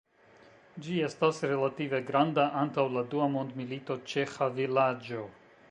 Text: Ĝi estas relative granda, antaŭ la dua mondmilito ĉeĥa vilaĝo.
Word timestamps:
Ĝi 0.85 0.95
estas 1.07 1.41
relative 1.51 1.99
granda, 2.07 2.47
antaŭ 2.65 2.89
la 2.97 3.07
dua 3.13 3.31
mondmilito 3.35 3.99
ĉeĥa 4.15 4.51
vilaĝo. 4.57 5.27